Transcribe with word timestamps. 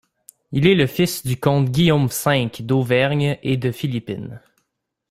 Il 0.51 0.65
est 0.65 0.73
le 0.73 0.87
fils 0.87 1.23
du 1.27 1.39
comte 1.39 1.69
Guillaume 1.69 2.07
V 2.07 2.49
d'Auvergne 2.61 3.37
et 3.43 3.55
de 3.55 3.71
Philippine. 3.71 4.41